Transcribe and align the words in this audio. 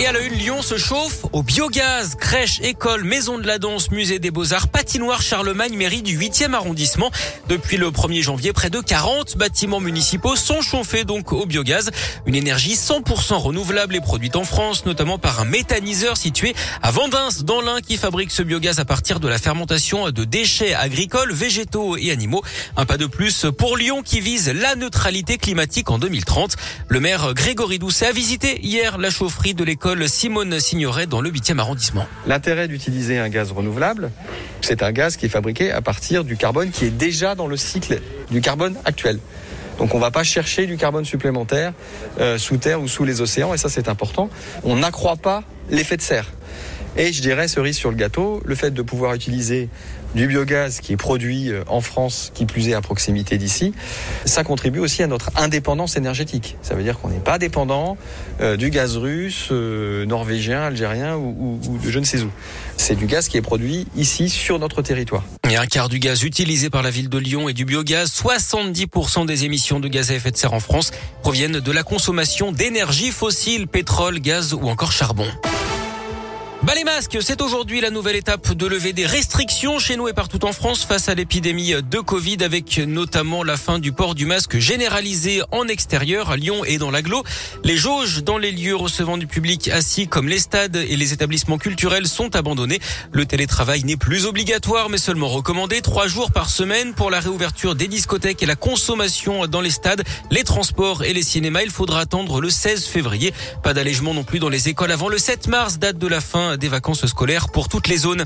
Et 0.00 0.06
à 0.06 0.12
la 0.12 0.20
une, 0.20 0.32
Lyon 0.32 0.62
se 0.62 0.78
chauffe 0.78 1.26
au 1.32 1.42
biogaz. 1.42 2.14
Crèche, 2.14 2.58
école, 2.62 3.04
maison 3.04 3.36
de 3.36 3.46
la 3.46 3.58
danse, 3.58 3.90
musée 3.90 4.18
des 4.18 4.30
beaux-arts, 4.30 4.68
patinoire 4.68 5.20
Charlemagne, 5.20 5.76
mairie 5.76 6.00
du 6.00 6.18
8e 6.18 6.54
arrondissement. 6.54 7.10
Depuis 7.50 7.76
le 7.76 7.90
1er 7.90 8.22
janvier, 8.22 8.54
près 8.54 8.70
de 8.70 8.80
40 8.80 9.36
bâtiments 9.36 9.78
municipaux 9.78 10.36
sont 10.36 10.62
chauffés 10.62 11.04
donc 11.04 11.34
au 11.34 11.44
biogaz. 11.44 11.90
Une 12.24 12.34
énergie 12.34 12.76
100% 12.76 13.34
renouvelable 13.34 13.94
est 13.94 14.00
produite 14.00 14.36
en 14.36 14.44
France, 14.44 14.86
notamment 14.86 15.18
par 15.18 15.38
un 15.38 15.44
méthaniseur 15.44 16.16
situé 16.16 16.54
à 16.80 16.90
Vendins, 16.90 17.28
dans 17.42 17.60
l'Ain, 17.60 17.82
qui 17.82 17.98
fabrique 17.98 18.30
ce 18.30 18.42
biogaz 18.42 18.78
à 18.78 18.86
partir 18.86 19.20
de 19.20 19.28
la 19.28 19.36
fermentation 19.36 20.08
de 20.08 20.24
déchets 20.24 20.72
agricoles, 20.72 21.34
végétaux 21.34 21.98
et 21.98 22.10
animaux. 22.10 22.42
Un 22.78 22.86
pas 22.86 22.96
de 22.96 23.04
plus 23.04 23.44
pour 23.58 23.76
Lyon 23.76 24.00
qui 24.02 24.22
vise 24.22 24.48
la 24.48 24.76
neutralité 24.76 25.36
climatique 25.36 25.90
en 25.90 25.98
2030. 25.98 26.56
Le 26.88 27.00
maire 27.00 27.34
Grégory 27.34 27.78
Doucet 27.78 28.06
a 28.06 28.12
visité 28.12 28.64
hier 28.64 28.96
la 28.96 29.10
chaufferie 29.10 29.52
de 29.52 29.62
l'école 29.62 29.89
Simone 30.06 30.60
Signoret 30.60 31.06
dans 31.06 31.20
le 31.20 31.30
8e 31.30 31.58
arrondissement. 31.58 32.06
L'intérêt 32.26 32.68
d'utiliser 32.68 33.18
un 33.18 33.28
gaz 33.28 33.52
renouvelable, 33.52 34.10
c'est 34.60 34.82
un 34.82 34.92
gaz 34.92 35.16
qui 35.16 35.26
est 35.26 35.30
fabriqué 35.30 35.72
à 35.72 35.82
partir 35.82 36.24
du 36.24 36.36
carbone 36.36 36.70
qui 36.70 36.84
est 36.84 36.90
déjà 36.90 37.34
dans 37.34 37.46
le 37.46 37.56
cycle 37.56 38.00
du 38.30 38.40
carbone 38.40 38.76
actuel. 38.84 39.18
Donc 39.78 39.94
on 39.94 39.96
ne 39.96 40.02
va 40.02 40.10
pas 40.10 40.22
chercher 40.22 40.66
du 40.66 40.76
carbone 40.76 41.04
supplémentaire 41.04 41.72
euh, 42.20 42.38
sous 42.38 42.58
terre 42.58 42.80
ou 42.80 42.88
sous 42.88 43.04
les 43.04 43.20
océans, 43.20 43.52
et 43.52 43.58
ça 43.58 43.68
c'est 43.68 43.88
important. 43.88 44.30
On 44.62 44.76
n'accroît 44.76 45.16
pas 45.16 45.42
l'effet 45.70 45.96
de 45.96 46.02
serre. 46.02 46.26
Et 46.96 47.12
je 47.12 47.22
dirais, 47.22 47.48
cerise 47.48 47.76
sur 47.76 47.90
le 47.90 47.96
gâteau, 47.96 48.42
le 48.44 48.54
fait 48.54 48.70
de 48.72 48.82
pouvoir 48.82 49.14
utiliser 49.14 49.68
du 50.14 50.26
biogaz 50.26 50.80
qui 50.80 50.92
est 50.92 50.96
produit 50.96 51.50
euh, 51.50 51.62
en 51.68 51.80
France, 51.80 52.32
qui 52.34 52.46
plus 52.46 52.68
est 52.68 52.74
à 52.74 52.80
proximité 52.80 53.38
d'ici, 53.38 53.72
ça 54.24 54.42
contribue 54.42 54.80
aussi 54.80 55.02
à 55.02 55.06
notre 55.06 55.30
indépendance 55.36 55.96
énergétique. 55.96 56.56
Ça 56.62 56.74
veut 56.74 56.82
dire 56.82 56.98
qu'on 56.98 57.08
n'est 57.08 57.20
pas 57.20 57.38
dépendant 57.38 57.96
euh, 58.40 58.56
du 58.56 58.70
gaz 58.70 58.96
russe, 58.96 59.48
euh, 59.52 60.04
norvégien, 60.06 60.62
algérien 60.62 61.16
ou, 61.16 61.60
de 61.82 61.90
je 61.90 61.98
ne 61.98 62.04
sais 62.04 62.22
où. 62.22 62.30
C'est 62.76 62.96
du 62.96 63.06
gaz 63.06 63.28
qui 63.28 63.36
est 63.36 63.42
produit 63.42 63.86
ici 63.96 64.28
sur 64.28 64.58
notre 64.58 64.82
territoire. 64.82 65.22
Et 65.48 65.56
un 65.56 65.66
quart 65.66 65.88
du 65.88 65.98
gaz 65.98 66.24
utilisé 66.24 66.70
par 66.70 66.82
la 66.82 66.90
ville 66.90 67.08
de 67.08 67.18
Lyon 67.18 67.48
et 67.48 67.52
du 67.52 67.64
biogaz, 67.64 68.10
70% 68.10 69.26
des 69.26 69.44
émissions 69.44 69.80
de 69.80 69.88
gaz 69.88 70.10
à 70.10 70.14
effet 70.14 70.30
de 70.30 70.36
serre 70.36 70.54
en 70.54 70.60
France 70.60 70.90
proviennent 71.22 71.60
de 71.60 71.72
la 71.72 71.82
consommation 71.82 72.52
d'énergie 72.52 73.10
fossile, 73.10 73.68
pétrole, 73.68 74.18
gaz 74.18 74.54
ou 74.54 74.68
encore 74.68 74.92
charbon. 74.92 75.26
Bah 76.70 76.76
les 76.76 76.84
masques, 76.84 77.18
c'est 77.20 77.42
aujourd'hui 77.42 77.80
la 77.80 77.90
nouvelle 77.90 78.14
étape 78.14 78.52
de 78.52 78.64
lever 78.64 78.92
des 78.92 79.04
restrictions 79.04 79.80
chez 79.80 79.96
nous 79.96 80.06
et 80.06 80.12
partout 80.12 80.44
en 80.44 80.52
France 80.52 80.84
face 80.84 81.08
à 81.08 81.16
l'épidémie 81.16 81.72
de 81.72 81.98
Covid 81.98 82.44
avec 82.44 82.78
notamment 82.78 83.42
la 83.42 83.56
fin 83.56 83.80
du 83.80 83.90
port 83.90 84.14
du 84.14 84.24
masque 84.24 84.56
généralisé 84.58 85.42
en 85.50 85.66
extérieur 85.66 86.30
à 86.30 86.36
Lyon 86.36 86.64
et 86.64 86.78
dans 86.78 86.92
l'agglo. 86.92 87.24
Les 87.64 87.76
jauges 87.76 88.22
dans 88.22 88.38
les 88.38 88.52
lieux 88.52 88.76
recevant 88.76 89.18
du 89.18 89.26
public 89.26 89.66
assis 89.66 90.06
comme 90.06 90.28
les 90.28 90.38
stades 90.38 90.76
et 90.76 90.94
les 90.94 91.12
établissements 91.12 91.58
culturels 91.58 92.06
sont 92.06 92.36
abandonnés. 92.36 92.78
Le 93.10 93.26
télétravail 93.26 93.82
n'est 93.82 93.96
plus 93.96 94.24
obligatoire 94.26 94.90
mais 94.90 94.98
seulement 94.98 95.26
recommandé. 95.26 95.80
Trois 95.80 96.06
jours 96.06 96.30
par 96.30 96.50
semaine 96.50 96.94
pour 96.94 97.10
la 97.10 97.18
réouverture 97.18 97.74
des 97.74 97.88
discothèques 97.88 98.44
et 98.44 98.46
la 98.46 98.54
consommation 98.54 99.48
dans 99.48 99.60
les 99.60 99.70
stades, 99.70 100.04
les 100.30 100.44
transports 100.44 101.02
et 101.02 101.14
les 101.14 101.24
cinémas. 101.24 101.62
Il 101.64 101.70
faudra 101.70 101.98
attendre 101.98 102.40
le 102.40 102.48
16 102.48 102.84
février. 102.84 103.34
Pas 103.64 103.74
d'allègement 103.74 104.14
non 104.14 104.22
plus 104.22 104.38
dans 104.38 104.48
les 104.48 104.68
écoles 104.68 104.92
avant 104.92 105.08
le 105.08 105.18
7 105.18 105.48
mars, 105.48 105.80
date 105.80 105.98
de 105.98 106.06
la 106.06 106.20
fin 106.20 106.58
des 106.60 106.68
vacances 106.68 107.04
scolaires 107.06 107.48
pour 107.48 107.68
toutes 107.68 107.88
les 107.88 107.96
zones. 107.96 108.24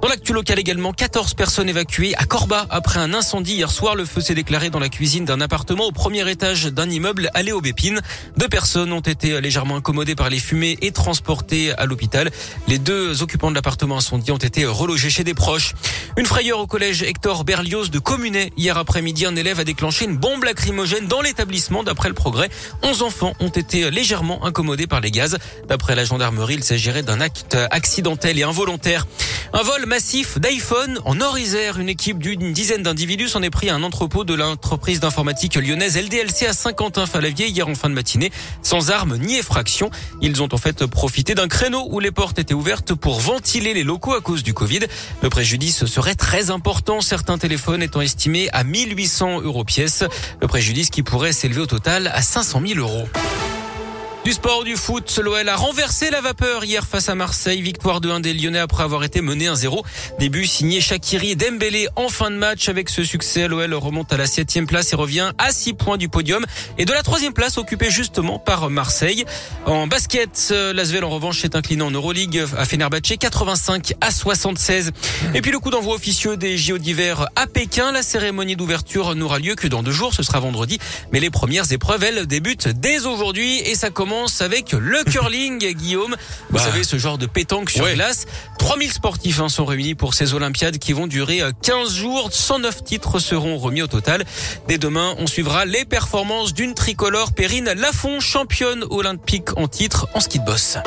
Dans 0.00 0.08
l'actu 0.08 0.32
local 0.32 0.58
également, 0.58 0.92
14 0.92 1.34
personnes 1.34 1.68
évacuées 1.68 2.14
à 2.16 2.24
Corba 2.24 2.66
après 2.70 3.00
un 3.00 3.12
incendie 3.12 3.54
hier 3.54 3.70
soir. 3.70 3.96
Le 3.96 4.04
feu 4.04 4.20
s'est 4.20 4.34
déclaré 4.34 4.70
dans 4.70 4.78
la 4.78 4.88
cuisine 4.88 5.24
d'un 5.24 5.40
appartement 5.40 5.86
au 5.86 5.92
premier 5.92 6.28
étage 6.30 6.66
d'un 6.66 6.88
immeuble 6.88 7.30
à 7.34 7.42
Léobépine. 7.42 8.00
Deux 8.36 8.48
personnes 8.48 8.92
ont 8.92 9.00
été 9.00 9.40
légèrement 9.40 9.76
incommodées 9.76 10.14
par 10.14 10.30
les 10.30 10.38
fumées 10.38 10.78
et 10.80 10.92
transportées 10.92 11.72
à 11.72 11.86
l'hôpital. 11.86 12.30
Les 12.68 12.78
deux 12.78 13.22
occupants 13.22 13.50
de 13.50 13.56
l'appartement 13.56 13.96
incendié 13.96 14.32
ont 14.32 14.38
été 14.38 14.64
relogés 14.64 15.10
chez 15.10 15.24
des 15.24 15.34
proches. 15.34 15.74
Une 16.16 16.26
frayeur 16.26 16.60
au 16.60 16.66
collège 16.66 17.02
Hector 17.02 17.44
Berlioz 17.44 17.90
de 17.90 17.98
Communet. 17.98 18.52
Hier 18.56 18.76
après-midi, 18.76 19.26
un 19.26 19.36
élève 19.36 19.60
a 19.60 19.64
déclenché 19.64 20.04
une 20.04 20.16
bombe 20.16 20.44
lacrymogène 20.44 21.06
dans 21.06 21.20
l'établissement. 21.22 21.82
D'après 21.82 22.08
le 22.08 22.14
progrès, 22.14 22.50
11 22.82 23.02
enfants 23.02 23.32
ont 23.40 23.48
été 23.48 23.90
légèrement 23.90 24.44
incommodés 24.44 24.86
par 24.86 25.00
les 25.00 25.10
gaz. 25.10 25.38
D'après 25.68 25.94
la 25.94 26.04
gendarmerie, 26.04 26.54
il 26.54 26.64
s'agirait 26.64 27.02
d'un 27.02 27.20
acte 27.20 27.56
accidentel 27.70 28.38
et 28.38 28.42
involontaire. 28.42 29.06
Un 29.52 29.62
vol 29.62 29.84
massif 29.86 30.38
d'iPhone 30.38 31.00
en 31.04 31.16
Nord-Isère. 31.16 31.80
Une 31.80 31.88
équipe 31.88 32.18
d'une 32.18 32.52
dizaine 32.52 32.84
d'individus 32.84 33.28
s'en 33.28 33.42
est 33.42 33.50
pris 33.50 33.68
à 33.68 33.74
un 33.74 33.82
entrepôt 33.82 34.22
de 34.22 34.34
l'entreprise 34.34 35.00
d'informatique 35.00 35.56
lyonnaise 35.56 35.96
LDLC 35.96 36.46
à 36.46 36.52
Saint-Quentin-Falavier 36.52 37.48
hier 37.48 37.66
en 37.66 37.74
fin 37.74 37.88
de 37.88 37.94
matinée, 37.94 38.30
sans 38.62 38.90
armes 38.90 39.16
ni 39.16 39.38
effraction. 39.38 39.90
Ils 40.22 40.40
ont 40.40 40.48
en 40.52 40.56
fait 40.56 40.86
profité 40.86 41.34
d'un 41.34 41.48
créneau 41.48 41.88
où 41.90 41.98
les 41.98 42.12
portes 42.12 42.38
étaient 42.38 42.54
ouvertes 42.54 42.94
pour 42.94 43.18
ventiler 43.18 43.74
les 43.74 43.82
locaux 43.82 44.14
à 44.14 44.20
cause 44.20 44.44
du 44.44 44.54
Covid. 44.54 44.80
Le 45.20 45.28
préjudice 45.30 45.84
serait 45.84 46.14
très 46.14 46.50
important, 46.50 47.00
certains 47.00 47.36
téléphones 47.36 47.82
étant 47.82 48.00
estimés 48.00 48.48
à 48.52 48.62
1800 48.62 49.40
euros 49.40 49.64
pièce. 49.64 50.04
Le 50.40 50.46
préjudice 50.46 50.90
qui 50.90 51.02
pourrait 51.02 51.32
s'élever 51.32 51.60
au 51.60 51.66
total 51.66 52.06
à 52.14 52.22
500 52.22 52.62
000 52.64 52.78
euros. 52.78 53.08
Du 54.22 54.32
sport, 54.32 54.64
du 54.64 54.76
foot, 54.76 55.18
l'OL 55.24 55.48
a 55.48 55.56
renversé 55.56 56.10
la 56.10 56.20
vapeur 56.20 56.62
hier 56.62 56.86
face 56.86 57.08
à 57.08 57.14
Marseille. 57.14 57.62
Victoire 57.62 58.02
de 58.02 58.10
1 58.10 58.20
des 58.20 58.34
Lyonnais 58.34 58.58
après 58.58 58.82
avoir 58.82 59.02
été 59.02 59.22
mené 59.22 59.46
1-0. 59.46 59.82
Début 60.18 60.46
signé 60.46 60.82
Shakiri 60.82 61.30
et 61.30 61.36
Dembélé 61.36 61.88
en 61.96 62.10
fin 62.10 62.30
de 62.30 62.36
match. 62.36 62.68
Avec 62.68 62.90
ce 62.90 63.02
succès, 63.02 63.48
l'OL 63.48 63.72
remonte 63.72 64.12
à 64.12 64.18
la 64.18 64.26
septième 64.26 64.66
place 64.66 64.92
et 64.92 64.96
revient 64.96 65.32
à 65.38 65.52
6 65.52 65.72
points 65.72 65.96
du 65.96 66.10
podium 66.10 66.44
et 66.76 66.84
de 66.84 66.92
la 66.92 67.02
troisième 67.02 67.32
place 67.32 67.56
occupée 67.56 67.88
justement 67.90 68.38
par 68.38 68.68
Marseille. 68.68 69.24
En 69.64 69.86
basket, 69.86 70.52
l'Asvel 70.74 71.04
en 71.04 71.10
revanche 71.10 71.40
s'est 71.40 71.56
incliné 71.56 71.82
en 71.82 71.90
Euroleague 71.90 72.44
à 72.58 72.66
Fenerbahçe 72.66 73.16
85 73.18 73.94
à 74.02 74.10
76. 74.10 74.90
Et 75.34 75.40
puis 75.40 75.50
le 75.50 75.58
coup 75.60 75.70
d'envoi 75.70 75.94
officieux 75.94 76.36
des 76.36 76.58
JO 76.58 76.76
d'hiver 76.76 77.26
à 77.36 77.46
Pékin. 77.46 77.90
La 77.90 78.02
cérémonie 78.02 78.54
d'ouverture 78.54 79.14
n'aura 79.14 79.38
lieu 79.38 79.54
que 79.54 79.66
dans 79.66 79.82
deux 79.82 79.92
jours. 79.92 80.12
Ce 80.12 80.22
sera 80.22 80.40
vendredi. 80.40 80.78
Mais 81.10 81.20
les 81.20 81.30
premières 81.30 81.72
épreuves, 81.72 82.04
elles, 82.04 82.26
débutent 82.26 82.68
dès 82.68 83.06
aujourd'hui 83.06 83.60
et 83.60 83.74
ça 83.74 83.88
commence 83.88 84.09
avec 84.40 84.72
le 84.72 85.04
curling, 85.04 85.72
Guillaume. 85.74 86.16
Vous 86.48 86.56
bah. 86.56 86.64
savez, 86.64 86.82
ce 86.82 86.98
genre 86.98 87.16
de 87.16 87.26
pétanque 87.26 87.70
sur 87.70 87.88
glace. 87.92 88.26
3000 88.58 88.92
sportifs 88.92 89.40
hein, 89.40 89.48
sont 89.48 89.64
réunis 89.64 89.94
pour 89.94 90.14
ces 90.14 90.34
Olympiades 90.34 90.78
qui 90.78 90.92
vont 90.92 91.06
durer 91.06 91.42
15 91.62 91.94
jours. 91.94 92.28
109 92.32 92.82
titres 92.82 93.18
seront 93.20 93.56
remis 93.58 93.82
au 93.82 93.86
total. 93.86 94.24
Dès 94.66 94.78
demain, 94.78 95.14
on 95.18 95.26
suivra 95.26 95.64
les 95.64 95.84
performances 95.84 96.54
d'une 96.54 96.74
tricolore 96.74 97.32
Perrine 97.32 97.72
Lafont, 97.76 98.20
championne 98.20 98.84
olympique 98.90 99.56
en 99.56 99.68
titre 99.68 100.08
en 100.14 100.20
ski 100.20 100.40
de 100.40 100.44
boss. 100.44 100.78